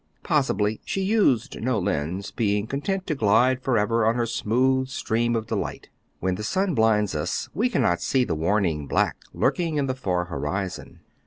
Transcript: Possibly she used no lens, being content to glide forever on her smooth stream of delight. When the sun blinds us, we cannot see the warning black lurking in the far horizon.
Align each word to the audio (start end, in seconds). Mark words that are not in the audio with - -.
Possibly 0.23 0.81
she 0.83 1.03
used 1.03 1.61
no 1.61 1.77
lens, 1.77 2.31
being 2.31 2.65
content 2.65 3.05
to 3.05 3.13
glide 3.13 3.61
forever 3.61 4.03
on 4.07 4.15
her 4.15 4.25
smooth 4.25 4.87
stream 4.87 5.35
of 5.35 5.45
delight. 5.45 5.89
When 6.19 6.33
the 6.33 6.43
sun 6.43 6.73
blinds 6.73 7.13
us, 7.13 7.49
we 7.53 7.69
cannot 7.69 8.01
see 8.01 8.23
the 8.23 8.33
warning 8.33 8.87
black 8.87 9.17
lurking 9.31 9.77
in 9.77 9.85
the 9.85 9.93
far 9.93 10.25
horizon. 10.25 11.01